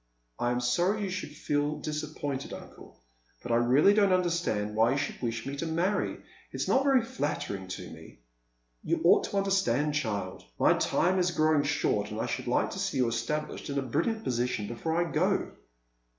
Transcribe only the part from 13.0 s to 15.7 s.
established in a brilliant position before I go."